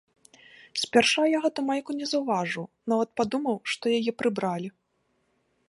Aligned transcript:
Спярша 0.83 1.25
я 1.31 1.41
гэтую 1.43 1.65
майку 1.67 1.91
не 1.99 2.07
заўважыў, 2.13 2.65
нават 2.95 3.09
падумаў, 3.21 3.57
што 3.75 3.85
яе 4.01 4.11
прыбралі. 4.23 4.69